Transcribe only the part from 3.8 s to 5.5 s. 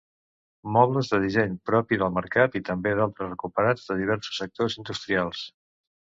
de diversos sectors industrials.